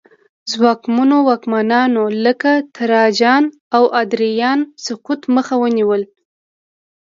[0.51, 3.43] ځواکمنو واکمنانو لکه تراجان
[3.75, 6.07] او ادریان سقوط مخه ونیوله